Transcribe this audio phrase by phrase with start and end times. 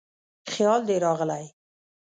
[0.51, 1.45] خیال دې راغلی